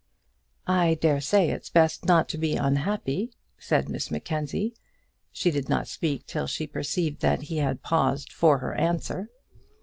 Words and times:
"I 0.65 0.95
dare 0.95 1.21
say 1.21 1.51
it's 1.51 1.69
best 1.69 2.05
not 2.07 2.27
to 2.29 2.39
be 2.39 2.55
unhappy," 2.55 3.31
said 3.59 3.87
Miss 3.87 4.09
Mackenzie. 4.09 4.73
She 5.31 5.51
did 5.51 5.69
not 5.69 5.87
speak 5.87 6.25
till 6.25 6.47
she 6.47 6.65
perceived 6.65 7.21
that 7.21 7.43
he 7.53 7.57
had 7.57 7.83
paused 7.83 8.33
for 8.33 8.57
her 8.57 8.73
answer. 8.73 9.29